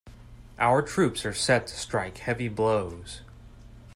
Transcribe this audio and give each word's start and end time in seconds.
Our 0.57 0.81
troops 0.81 1.27
are 1.27 1.33
set 1.35 1.67
to 1.67 1.75
strike 1.77 2.17
heavy 2.17 2.47
blows. 2.47 3.21